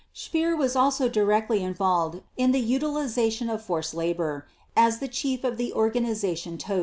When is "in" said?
2.35-2.51